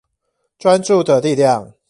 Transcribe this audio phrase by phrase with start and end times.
[0.57, 1.75] 專注的力量